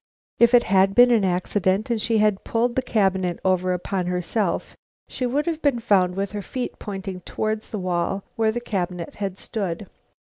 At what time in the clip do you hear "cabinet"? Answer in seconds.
2.81-3.39, 8.61-9.13